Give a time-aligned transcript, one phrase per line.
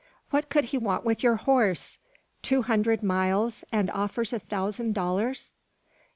[0.31, 1.99] What could he want with your horse?
[2.41, 5.53] Two hundred miles, and offers a thousand dollars!"